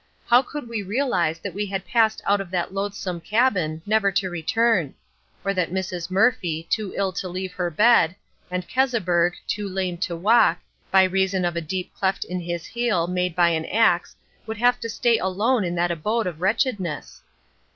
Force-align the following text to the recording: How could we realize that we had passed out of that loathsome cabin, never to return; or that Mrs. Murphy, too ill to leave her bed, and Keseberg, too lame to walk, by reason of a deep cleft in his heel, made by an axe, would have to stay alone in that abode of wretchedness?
How 0.25 0.41
could 0.41 0.67
we 0.67 0.81
realize 0.81 1.37
that 1.37 1.53
we 1.53 1.67
had 1.67 1.85
passed 1.85 2.23
out 2.25 2.41
of 2.41 2.49
that 2.49 2.73
loathsome 2.73 3.21
cabin, 3.21 3.83
never 3.85 4.11
to 4.13 4.31
return; 4.31 4.95
or 5.45 5.53
that 5.53 5.69
Mrs. 5.71 6.09
Murphy, 6.09 6.65
too 6.71 6.91
ill 6.97 7.11
to 7.13 7.27
leave 7.29 7.53
her 7.53 7.69
bed, 7.69 8.15
and 8.49 8.67
Keseberg, 8.67 9.33
too 9.47 9.69
lame 9.69 9.99
to 9.99 10.15
walk, 10.15 10.57
by 10.89 11.03
reason 11.03 11.45
of 11.45 11.55
a 11.55 11.61
deep 11.61 11.93
cleft 11.93 12.23
in 12.25 12.39
his 12.39 12.65
heel, 12.65 13.05
made 13.05 13.35
by 13.35 13.49
an 13.49 13.67
axe, 13.67 14.15
would 14.47 14.57
have 14.57 14.79
to 14.79 14.89
stay 14.89 15.19
alone 15.19 15.63
in 15.63 15.75
that 15.75 15.91
abode 15.91 16.25
of 16.25 16.41
wretchedness? 16.41 17.21